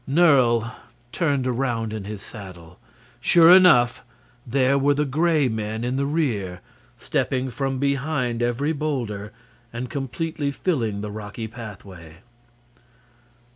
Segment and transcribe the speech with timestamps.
[0.09, 0.75] Nerle
[1.11, 2.79] turned around in his saddle.
[3.19, 4.03] Sure enough,
[4.47, 6.61] there were the Gray Men in the rear
[6.97, 9.31] stepping from behind every boulder
[9.71, 12.15] and completely filling the rocky pathway.